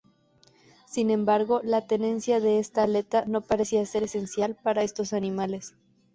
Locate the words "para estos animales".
4.63-5.75